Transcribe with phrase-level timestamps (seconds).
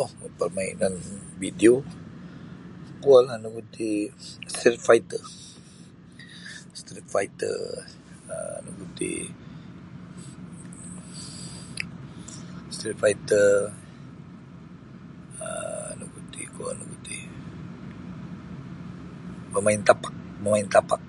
[0.00, 0.94] Oo pemainan
[1.40, 1.74] vidio
[3.02, 3.88] kuo um nugu ti
[4.52, 5.22] Street Fighter
[6.68, 7.56] um Street Fighter
[8.34, 9.10] um nugu ti
[12.74, 13.48] Street Fighter
[15.46, 17.18] um nugu ti kuo nugu ti
[19.46, 21.04] um bemain tapak bemain tapak